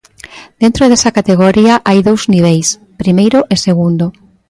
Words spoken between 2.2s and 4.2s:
'niveis': primeiro e segundo.